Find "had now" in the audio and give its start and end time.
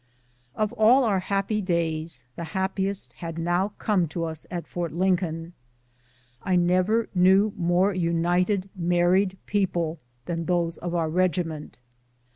3.17-3.73